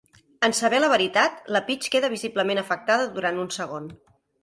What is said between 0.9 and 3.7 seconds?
veritat, la Peach queda visiblement afectada durant un